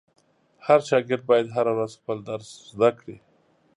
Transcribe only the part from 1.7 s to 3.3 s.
ورځ خپل درس زده کړي.